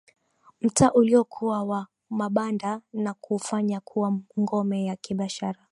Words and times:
Mtaa 0.61 0.91
uliokuwa 0.91 1.63
wa 1.63 1.87
mabanda 2.09 2.81
na 2.93 3.13
kuufanya 3.13 3.79
kuwa 3.79 4.19
ngome 4.39 4.85
ya 4.85 4.95
kibiashara 4.95 5.67